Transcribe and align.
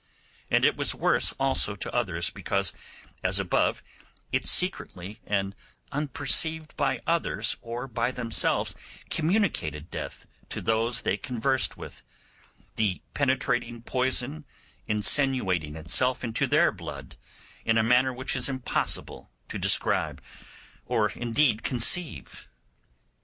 And 0.49 0.65
it 0.65 0.75
was 0.75 0.95
worse 0.95 1.31
also 1.39 1.75
to 1.75 1.93
others, 1.95 2.31
because, 2.31 2.73
as 3.23 3.37
above, 3.37 3.83
it 4.31 4.47
secretly 4.47 5.19
and 5.27 5.55
unperceived 5.91 6.75
by 6.75 7.01
others 7.05 7.55
or 7.61 7.85
by 7.87 8.09
themselves, 8.09 8.73
communicated 9.11 9.91
death 9.91 10.25
to 10.49 10.59
those 10.59 11.01
they 11.01 11.17
conversed 11.17 11.77
with, 11.77 12.01
the 12.77 13.03
penetrating 13.13 13.83
poison 13.83 14.43
insinuating 14.87 15.75
itself 15.75 16.23
into 16.23 16.47
their 16.47 16.71
blood 16.71 17.15
in 17.63 17.77
a 17.77 17.83
manner 17.83 18.11
which 18.11 18.33
it 18.35 18.39
is 18.39 18.49
impossible 18.49 19.29
to 19.49 19.59
describe, 19.59 20.19
or 20.87 21.11
indeed 21.11 21.61
conceive. 21.61 22.47